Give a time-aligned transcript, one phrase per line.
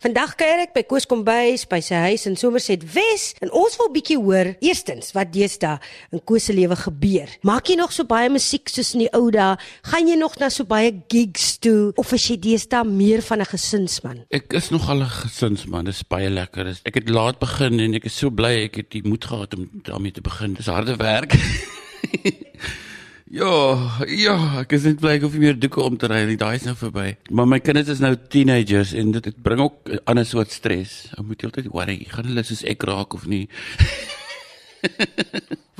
[0.00, 3.90] Vandag kuier ek by Koos Kombuis by sy huis in Somerset Wes en ons wil
[3.92, 5.74] bietjie hoor eerstens wat deesdae
[6.16, 7.28] in Koos se lewe gebeur.
[7.44, 9.58] Maak jy nog so baie musiek soos in die ou dae?
[9.92, 13.52] Gaan jy nog na so baie gigs toe of is jy deesdae meer van 'n
[13.52, 14.24] gesinsman?
[14.32, 15.84] Ek is nog al 'n gesinsman.
[15.84, 16.80] Dit is baie lekker.
[16.82, 19.68] Ek het laat begin en ek is so bly ek het die moed gehad om
[19.84, 20.54] daarmee te begin.
[20.54, 21.36] Dis harde werk.
[23.30, 23.78] Ja,
[24.10, 26.38] ja, ek is net bly ek hoef nie meer doeke om te ry nie.
[26.38, 27.12] Daai is nou verby.
[27.30, 31.12] Maar my kinders is nou teenagers en dit, dit bring ook 'n ander soort stres.
[31.14, 33.46] Ek moet heeltyd worry, gaan hulle soos ek raak of nie?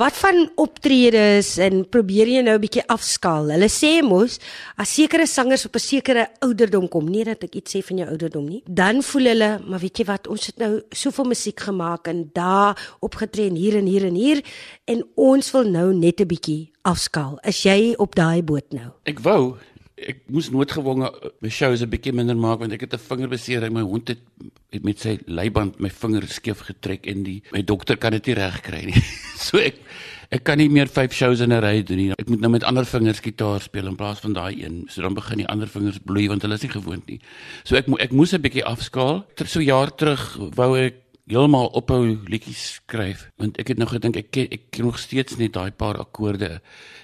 [0.00, 3.50] Wat van optredes en probeer jy nou 'n bietjie afskaal?
[3.52, 4.38] Hulle sê mos
[4.80, 8.08] as sekere sangers op 'n sekere ouderdom kom, nie dat ek iets sê van jou
[8.08, 12.08] ouderdom nie, dan voel hulle, maar weet jy wat, ons het nou soveel musiek gemaak
[12.08, 14.42] en daar opgetree en hier en hier en hier
[14.86, 17.38] en ons wil nou net 'n bietjie afskaal.
[17.44, 18.92] Is jy op daai boot nou?
[19.05, 19.56] Ek wou
[20.00, 23.72] ek moes noodgewonge uh, my shows 'n bietjie minder maak want ek het 'n vingerbesering.
[23.72, 24.20] My hond het,
[24.72, 28.34] het met sy leiband my vinger skeef getrek en die my dokter kan dit nie
[28.34, 29.02] regkry nie.
[29.47, 29.77] so ek
[30.30, 32.10] ek kan nie meer 5 shows in 'n ry doen nie.
[32.19, 34.86] Ek moet nou met ander vingers gitaar speel in plaas van daai een.
[34.88, 37.20] So dan begin die ander vingers bloei want hulle is nie gewoond nie.
[37.64, 39.27] So ek ek moes 'n bietjie afskaal.
[39.34, 44.19] Ter so jaar terug wou ek heeltemal ophou liedjies skryf want ek het nou gedink
[44.20, 46.59] ek ken, ek ken nog steeds net daai paar akkoorde.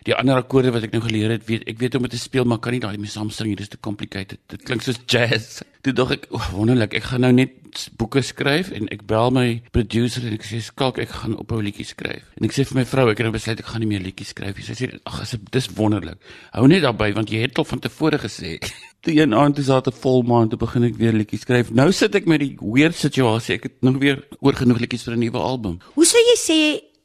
[0.07, 2.47] Die ander akkoorde wat ek nou geleer het, weet ek weet hoe om te speel,
[2.49, 3.57] maar kan nie daai mee saam sing nie.
[3.59, 4.43] Dit is te complicated.
[4.53, 5.63] Dit klink soos jazz.
[5.87, 7.53] Toe dog ek, oh, wonderlik, ek gaan nou net
[7.95, 11.93] boeke skryf en ek bel my producer en ek sê skalk ek gaan ophou liedjies
[11.95, 12.25] skryf.
[12.41, 14.33] En ek sê vir my vrou, ek het nou besluit ek gaan nie meer liedjies
[14.35, 14.67] skryf nie.
[14.67, 15.21] Sy sê ag,
[15.55, 16.19] dis wonderlik.
[16.57, 18.57] Hou net daarby want jy het al van tevore gesê.
[19.07, 21.71] Toe een aand is daar 'n vol maand te begin ek weer liedjies skryf.
[21.71, 23.55] Nou sit ek met die weird situasie.
[23.55, 25.79] Ek het nog weer oor genoeg liedjies vir 'n nuwe album.
[25.95, 26.61] Hoe sou jy sê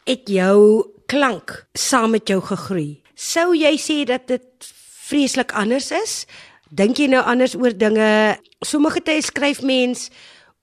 [0.09, 2.97] het jou klank saam met jou gegroei?
[3.13, 4.73] Sou jy sê dat dit
[5.05, 6.25] vreeslik anders is?
[6.72, 8.38] Dink jy nou anders oor dinge?
[8.64, 10.05] Sommige tye skryf mens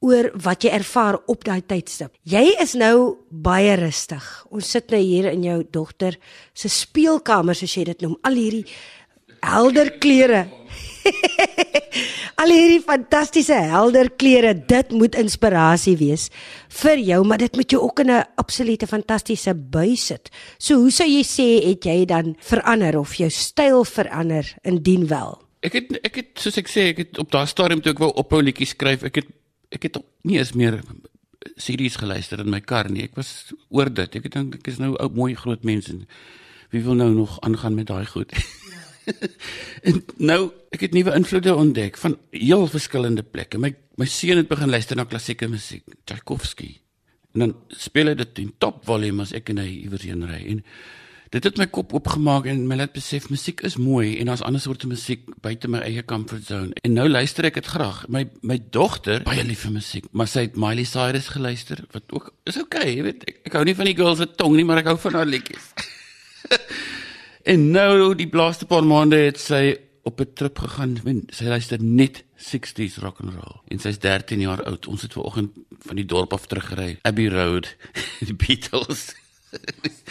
[0.01, 2.15] oor wat jy ervaar op daai tydstip.
[2.25, 4.25] Jy is nou baie rustig.
[4.49, 6.17] Ons sit nou hier in jou dogter
[6.57, 8.15] se speelkamer soos jy dit noem.
[8.25, 8.63] Al hierdie
[9.45, 10.47] helder kleure.
[12.41, 16.29] Al hierdie fantastiese helder kleure, dit moet inspirasie wees
[16.81, 20.31] vir jou, maar dit moet jou ook in 'n absolute fantastiese bui sit.
[20.59, 25.48] So hoe sou jy sê het jy dan verander of jou styl verander indien wel?
[25.65, 28.13] Ek het ek het soos ek sê, ek het op daai stadium toe ek wou
[28.21, 29.33] ophou liedjies skryf, ek het
[29.75, 30.79] ek het nie eens meer
[31.61, 33.05] series geluister in my kar nie.
[33.09, 34.19] Ek was oor dit.
[34.19, 35.95] Ek dink ek is nou ou mooi groot mense.
[36.73, 38.35] Wie wil nou nog aangaan met daai goed?
[39.89, 40.41] en nou
[40.75, 43.61] ek het nuwe invloede ontdek van heel verskillende plekke.
[43.61, 46.77] My my seun het begin luister na klassieke musiek, Tchaikovsky.
[47.35, 50.39] En dan speel hy dit in top volume as ek en hy iewers heen ry.
[50.55, 50.63] En
[51.35, 54.61] dit het my kop oopgemaak en my laat besef musiek is mooi en daar's ander
[54.61, 56.73] soorte musiek buite my eie comfort zone.
[56.83, 58.05] En nou luister ek dit graag.
[58.09, 62.33] My my dogter baie lief vir musiek, maar sy het Miley Cyrus geluister wat ook
[62.49, 63.27] is okay, jy weet.
[63.29, 65.29] Ek, ek hou nie van die girls wat tong nie, maar ek hou van haar
[65.29, 65.73] liedjies.
[67.49, 71.01] En nou die laaste paar maande het sy op 'n trip gegaan.
[71.29, 73.61] Sy luister net 60s rock and roll.
[73.69, 74.87] En sy's 13 jaar oud.
[74.87, 75.51] Ons het vanoggend
[75.81, 77.77] van die dorp af teruggery, Abbey Road,
[78.29, 79.15] die Beatles.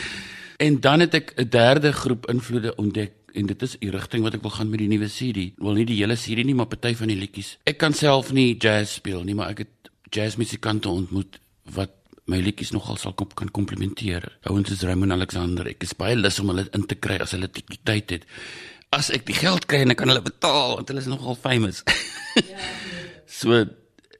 [0.58, 4.34] en dan het ek 'n derde groep invloede ontdek en dit is die rigting wat
[4.34, 5.52] ek wil gaan met die nuwe CD.
[5.58, 7.58] Wel nie die hele CD nie, maar party van die liedjies.
[7.64, 11.40] Ek kan self nie jazz speel nie, maar ek het jazzmusikante ontmoet
[11.76, 11.92] wat
[12.26, 14.38] my liedjies nogal sal kom, kan komplementeer.
[14.50, 17.48] Ouens soos Raymond Alexander, ek is baie lus om hulle in te kry as hulle
[17.48, 18.26] die tyd het.
[18.92, 21.84] As ek die geld kry en ek kan hulle betaal want hulle is nogal famous.
[22.38, 22.60] Ja.
[23.26, 23.66] so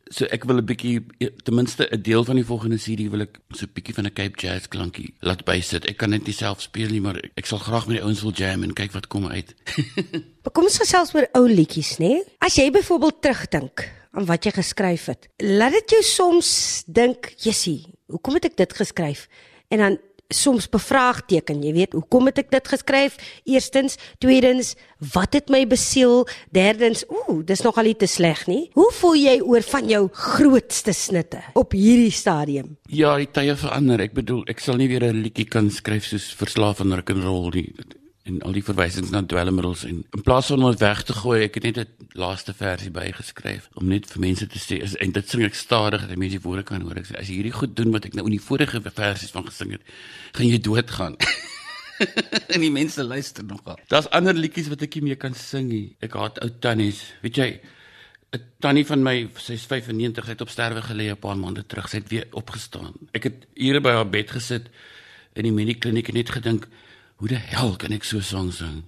[0.10, 1.04] so ek wil 'n bietjie
[1.44, 4.14] ten minste 'n deel van die volgende CD wil ek so 'n bietjie van 'n
[4.14, 5.86] Cape Jazz klankie laat bysit.
[5.86, 8.32] Ek kan net nie self speel nie, maar ek sal graag met die ouens wil
[8.32, 9.54] jam en kyk wat kom uit.
[10.54, 12.24] Kom ons gesels oor ou liedjies, né?
[12.40, 17.86] As jy byvoorbeeld terugdink aan wat jy geskryf het, laat dit jou soms dink, "Jessie,
[18.08, 19.28] hoekom het ek dit geskryf?"
[19.70, 20.00] En dan
[20.34, 23.18] soms bevraagteken, jy weet, hoekom het ek dit geskryf?
[23.48, 24.74] Eerstens, tweedens,
[25.14, 26.26] wat het my besiel?
[26.56, 28.64] Derdens, ooh, dis nogal nie te sleg nie.
[28.76, 32.76] Hoe voel jy oor van jou grootste snitte op hierdie stadium?
[32.92, 34.04] Ja, die tye verander.
[34.04, 37.24] Ek bedoel, ek sal nie weer 'n liedjie kan skryf soos Verslaaf van Rock and
[37.24, 37.74] Roll nie
[38.28, 41.38] en al die verwysings na dwelmmiddels en in plaas van om dit weg te gooi,
[41.46, 45.12] ek het net 'n laaste versie bygeskryf om net vir mense te sê is en
[45.12, 46.98] dit sing ek stadig dat mense woorde kan hoor.
[46.98, 49.46] Ek sê as jy hierdie goed doen wat ek nou in die vorige versies van
[49.46, 49.82] gesing het,
[50.34, 51.16] gaan jy doodgaan.
[52.54, 53.80] en die mense luister nogal.
[53.88, 55.96] Daar's ander liedjies wat ek nie meer kan sing nie.
[56.00, 57.02] Ek haat ou tannies.
[57.22, 57.50] Weet jy,
[58.36, 61.90] 'n tannie van my, sy's 95, het op sterwe gelê 'n paar maande terug.
[61.90, 62.94] Sy het weer opgestaan.
[63.14, 64.70] Ek het ure by haar bed gesit
[65.34, 66.68] in die medikliniek en net gedink
[67.18, 68.84] hoe die hel kan ek so song sing?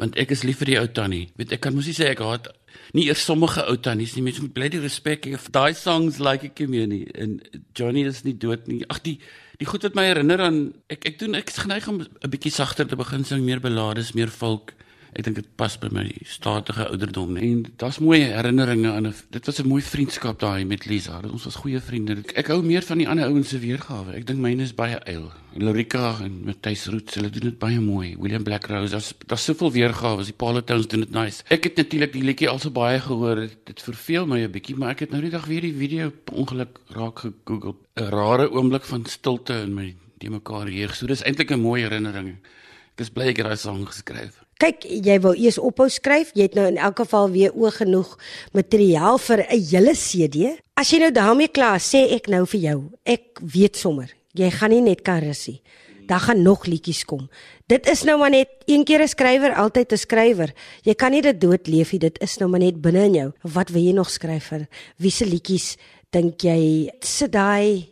[0.00, 1.28] Want ek is lief vir die ou tannie.
[1.38, 2.50] Weet ek kan mos nie sê ek haat
[2.94, 6.18] nie eers sommige ou tannies nie, mense moet bly die respek hê vir daai songs
[6.22, 7.04] like ek meer nie.
[7.14, 7.38] En
[7.78, 8.82] Johnny is nie dood nie.
[8.90, 9.18] Ag die
[9.60, 10.58] die goed wat my herinner aan
[10.90, 14.14] ek ek doen ek is geneig om 'n bietjie sagter te begin sing, meer ballades,
[14.14, 14.74] meer folk.
[15.14, 19.46] Ek dink dit pas by my statige ouderdom en daar's mooi herinneringe aan 'n dit
[19.46, 21.20] was 'n mooi vriendskap daai met Lisa.
[21.30, 22.22] Ons was goeie vriende.
[22.34, 24.12] Ek, hou meer van die ander ouens se weergawe.
[24.14, 25.32] Ek dink myne is baie eil.
[25.56, 28.16] Lorika en Matthys Roots, hulle doen dit baie mooi.
[28.18, 30.24] William Blackrose, daar's daar's soveel weergawe.
[30.24, 31.44] Die Palatowns doen dit nice.
[31.48, 33.48] Ek het natuurlik die liedjie al so baie gehoor.
[33.64, 36.78] Dit verveel my 'n bietjie, maar ek het nou die dag weer die video ongeluk
[36.88, 37.76] raak gegoogel.
[37.96, 40.92] 'n Rare oomblik van stilte in my die mekaar hier.
[40.92, 42.38] So dis eintlik 'n mooi herinnering.
[42.94, 44.43] Ek is bly ek het daai sang geskryf.
[44.62, 46.30] Kyk, jy wou eers ophou skryf.
[46.34, 48.18] Jy het nou in elk geval weer oog genoeg
[48.54, 50.58] materiaal vir 'n hele CD.
[50.76, 54.70] As jy nou daarmee klaar, sê ek nou vir jou, ek weet sommer, jy gaan
[54.70, 55.62] nie net kan rus nie.
[56.06, 57.28] Daar gaan nog liedjies kom.
[57.66, 60.52] Dit is nou maar net een keer 'n skrywer, altyd 'n skrywer.
[60.82, 61.98] Jy kan nie dit doodleef nie.
[61.98, 63.32] Dit is nou maar net binne in jou.
[63.42, 64.68] Wat wil jy nog skryf vir?
[64.98, 65.76] Wie se liedjies
[66.10, 67.88] dink jy sit daai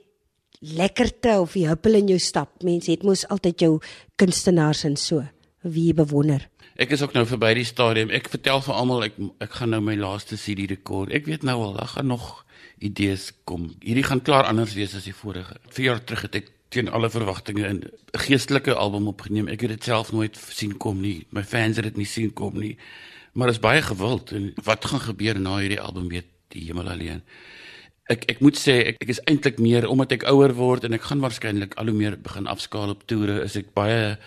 [0.61, 2.63] lekkerte of die huppel in jou stap?
[2.63, 3.81] Mense het mos altyd jou
[4.17, 5.25] kunstenaars en so
[5.63, 6.49] wie bewonder.
[6.83, 8.11] Ek is ook nou verby die stadium.
[8.11, 11.13] Ek vertel vir almal ek ek gaan nou my laaste CD rekord.
[11.15, 12.25] Ek weet nou al, daar gaan nog
[12.83, 13.69] idees kom.
[13.85, 15.61] Hierdie gaan klaar anders wees as die vorige.
[15.71, 17.83] 4 jaar terug het ek teen alle verwagtinge 'n
[18.25, 19.49] geestelike album opgeneem.
[19.49, 21.27] Ek het dit self nooit sien kom nie.
[21.31, 22.77] My fans het dit nie sien kom nie.
[23.35, 26.89] Maar dit is baie gewild en wat gaan gebeur na hierdie album weet die hemel
[26.89, 27.23] alleen.
[28.11, 31.03] Ek ek moet sê ek ek is eintlik meer omdat ek ouer word en ek
[31.03, 34.19] gaan waarskynlik al hoe meer begin afskaal op toere, is ek baie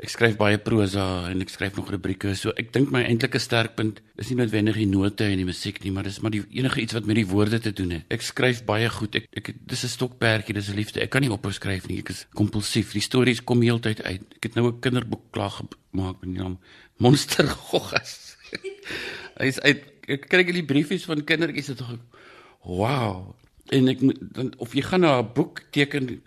[0.00, 2.34] ek skryf baie prosa en ek skryf nog rubrieke.
[2.38, 5.92] So ek dink my eintlike sterkpunt is nie noodwendig die note en die musiek nie,
[5.92, 8.06] maar dis maar die enige iets wat met die woorde te doen het.
[8.10, 9.14] Ek skryf baie goed.
[9.20, 11.02] Ek ek dis 'n stokperdjie, dis 'n liefde.
[11.02, 11.98] Ek kan nie ophou skryf nie.
[11.98, 12.92] Ek is kompulsief.
[12.92, 14.22] Die stories kom heeltyd uit.
[14.36, 16.58] Ek het nou 'n kinderboek klaar gemaak met die naam
[16.98, 18.36] Monster Goggas.
[19.38, 21.98] Hy is uit ek kry die briefies van kindertjies tog
[22.62, 23.34] wow.
[23.72, 24.02] En ek
[24.36, 26.22] dan of jy gaan na 'n boek teken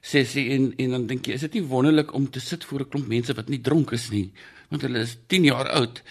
[0.00, 2.84] sê sy en en dan dink jy is dit nie wonderlik om te sit voor
[2.84, 4.32] 'n klomp mense wat nie dronk is nie
[4.70, 6.02] want hulle is 10 jaar oud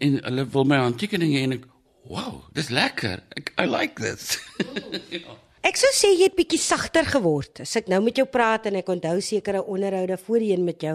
[0.00, 1.68] en hulle wil my handtekeninge en ek
[2.08, 4.38] wow dis lekker ek I like this
[5.14, 5.38] ja.
[5.68, 7.64] Ek sou sê jy het bietjie sagter geword.
[7.64, 10.94] As ek nou met jou praat en ek onthou sekere onderhoude voorheen met jou,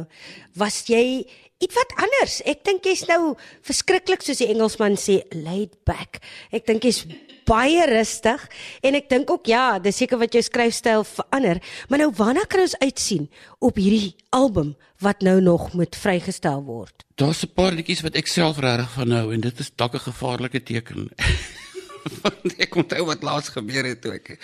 [0.55, 1.27] was jy
[1.63, 2.41] ietwat anders.
[2.49, 6.19] Ek dink jy's nou verskriklik soos die Engelsman sê laid back.
[6.51, 7.03] Ek dink jy's
[7.47, 8.43] baie rustig
[8.83, 11.61] en ek dink ook ja, dis seker wat jou skryfstyl verander.
[11.89, 13.29] Maar nou waarna kan ons uitsien
[13.59, 17.03] op hierdie album wat nou nog moet vrygestel word?
[17.15, 20.09] Daar's 'n paar liedjies wat ek self regtig van hou en dit is dalk 'n
[20.09, 21.09] gevaarlike teken.
[22.21, 24.37] Want ek onthou wat laas gebeur het toe ek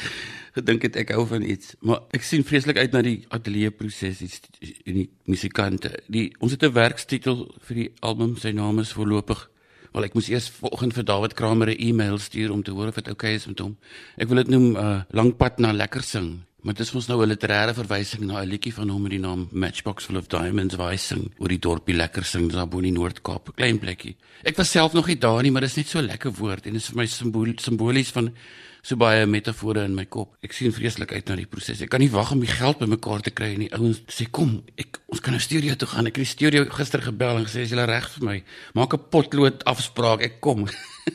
[0.56, 4.22] gedink het ek hou van iets, maar ek sien vreeslik uit na die ateljee proses
[4.24, 5.94] en die musikante.
[6.08, 9.50] Die ons het 'n werkstitel vir die album, sy naam is voorlopig
[9.90, 12.96] Wel ek moes eers vanoggend vir David Kramer 'n e-mail stuur om te hoor of
[12.96, 13.78] dit oukei okay is met hom.
[14.18, 16.46] Ek wil dit noem uh, langpad na lekker sing.
[16.62, 19.20] Maar dit is mos nou 'n literêre verwysing na 'n liedjie van hom met die
[19.20, 22.78] naam Matchbox Full of Diamonds waar hy sing oor die dorpie lekker sing daar bo
[22.78, 24.16] in die Noord-Kaap, 'n klein plekkie.
[24.44, 26.74] Ek was self nog nie daar nie, maar dit is net so lekker woord en
[26.74, 28.34] dit is vir my simbool simbolies van
[28.82, 30.36] so baie metafore in my kop.
[30.44, 31.82] Ek sien vreeslik uit na die proses.
[31.82, 34.64] Ek kan nie wag om die geld bymekaar te kry en die ouens sê kom,
[34.78, 36.08] ek ons kan nou studio toe gaan.
[36.08, 39.10] Ek het die studio gister gebel en gesê as jy reg vir my, maak 'n
[39.12, 40.68] potlood afspraak, ek kom.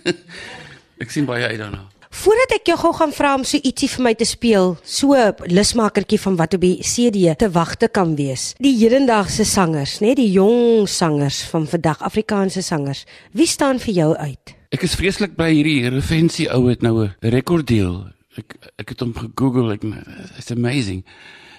[1.03, 1.94] ek sien baie uit daarna.
[2.25, 5.13] Voordat ek jou gou gaan vra om so ietsie vir my te speel, so
[5.51, 8.55] lusmakertjie van wat op die CD te wagte kan wees.
[8.65, 13.03] Die hedendaagse sangers, nê, die jong sangers van vandag, Afrikaanse sangers.
[13.37, 14.55] Wie staan vir jou uit?
[14.73, 18.09] Ek is vreeslik by hierdie Revensie ou het nou 'n rekorddeel.
[18.41, 19.85] Ek ek het hom gegoogel, ek
[20.39, 21.05] it's amazing.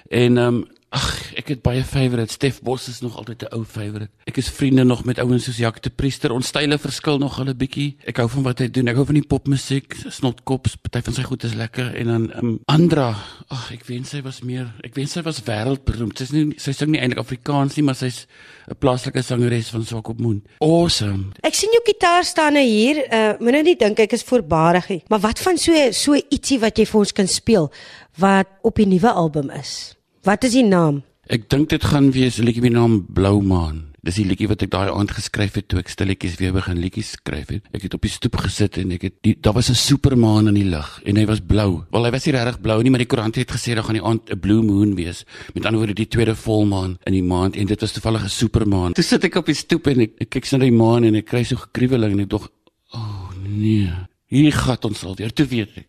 [0.09, 1.07] En um, ag,
[1.39, 2.37] ek het baie favourites.
[2.39, 4.11] Stef Bos is nog altyd 'n ou favourite.
[4.25, 6.31] Ek is vriende nog met ouens soos Jacques de Priester.
[6.31, 7.97] Ons style verskil nog 'n bietjie.
[8.05, 8.87] Ek hou van wat hy doen.
[8.87, 9.95] Ek hou van die popmusiek.
[10.07, 13.15] Snotkops, party van sy goed is lekker en dan um, Andra.
[13.47, 14.73] Ag, ek wens sy was meer.
[14.83, 16.17] Ek wens sy was wêreldberoemd.
[16.17, 18.27] Sy's nie sy sing nie eintlik Afrikaans nie, maar sy's
[18.69, 20.47] 'n plaaslike sangeres van Swakopmund.
[20.59, 21.31] Awesome.
[21.43, 23.05] Ek sien jou gitaar staan nou hier.
[23.11, 25.03] Uh moenie net dink ek is voorbarig nie.
[25.09, 27.71] Maar wat van so so ietsie wat jy vir ons kan speel
[28.17, 29.94] wat op die nuwe album is?
[30.25, 31.03] Wat is die naam?
[31.29, 33.93] Ek dink dit gaan wees 'n liedjie met die naam Blou Maan.
[34.01, 37.11] Dis die liedjie wat ek daai aand geskryf het toe ek stilletjies weer begin liedjies
[37.11, 37.61] skryf het.
[37.73, 40.55] Ek het op die stoep gesit en ek het die, daar was 'n supermaan in
[40.55, 41.85] die lug en hy was blou.
[41.91, 44.03] Wel hy was nie regtig blou nie, maar die koerant het gesê daar gaan die
[44.03, 45.25] aand 'n blue moon wees.
[45.53, 48.93] Met ander woorde die tweede volmaan in die maand en dit was toevallig 'n supermaan.
[48.93, 51.25] Toe sit ek op die stoep en ek, ek kyk na die maan en ek
[51.25, 52.49] kry so gekruweling en ek dog,
[52.93, 53.93] "O oh, nee,
[54.25, 55.85] hier gaan ons al weer te weet." Ek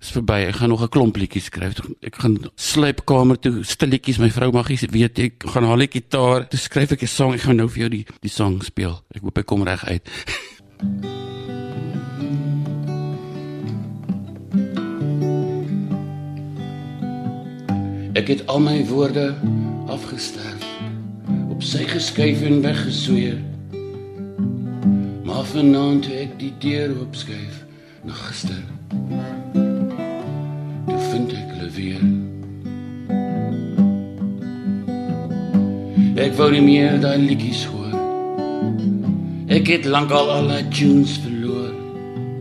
[0.00, 0.46] is verby.
[0.48, 1.80] Ek gaan nog 'n klomp liedjies skryf.
[2.00, 6.48] Ek gaan slypkamer toe, stilletjies, my vrou mag nie weet ek gaan haar gitaar.
[6.48, 7.34] Toe skryf ek 'n song.
[7.34, 9.02] Ek gaan nou vir jou die die song speel.
[9.14, 10.08] Ek hoop hy kom reg uit.
[18.20, 19.34] Ek het al my woorde
[19.86, 20.66] afgesterf,
[21.48, 23.38] op sy geskuif en weggesweer.
[25.24, 27.62] Maar vanaand toe ek die deur oopskuif,
[28.04, 28.60] na gister.
[36.20, 37.94] Ek wou nie meer daai liedjies hoor.
[39.48, 41.70] Ek het lankal al die tunes verloor.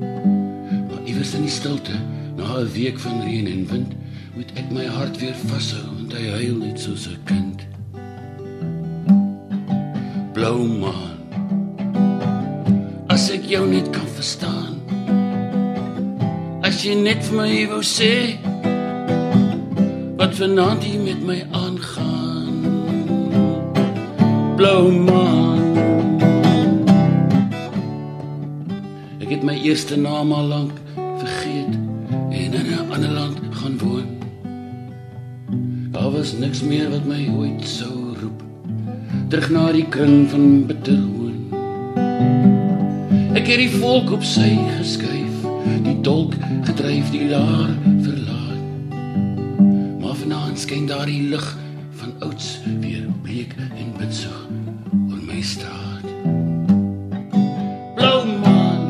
[0.01, 1.95] Maar iewers in die stilte,
[2.35, 3.95] na 'n week van reën en wind,
[4.35, 7.59] moet ek my hart weer vashou want hy huil net soos 'n kind.
[10.33, 11.17] Blou maan.
[13.07, 14.75] As ek jou net kan verstaan.
[16.67, 18.35] As jy net vir my wou sê
[20.17, 22.18] wat vanaand hier met my aangaan.
[24.59, 25.61] Blou maan.
[29.23, 31.77] Ek het my eerste naam al lank vergeet
[32.11, 34.09] en in 'n ander land gaan woon.
[35.95, 38.43] Daar was niks meer wat my ooit sou roep
[39.29, 41.39] terug na die kring van bitterhoon.
[43.39, 45.35] Ek het die volk op sy geskuif,
[45.87, 46.35] die dolk
[46.67, 48.61] gedryf, die laar verlaat.
[49.99, 51.47] Maar vanaand skyn daar die lig
[52.19, 54.47] ouds weer bleek en bitsig
[55.09, 56.05] oor my straat.
[57.95, 58.87] Blou maan,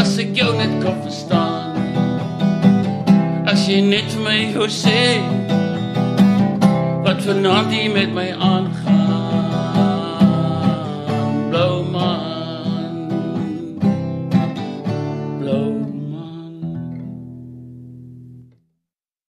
[0.00, 1.76] as ek jou net kan verstaan.
[3.48, 5.20] As jy net my wou sê
[7.02, 8.61] wat vanaand hier met my aan